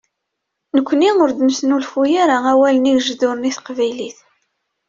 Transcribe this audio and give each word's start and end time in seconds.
Nekni 0.75 1.09
ur 1.21 1.29
d-neslufuy 1.31 2.11
ara 2.23 2.37
awalen 2.51 2.89
igejduren 2.91 3.49
i 3.49 3.51
teqbaylit. 3.57 4.19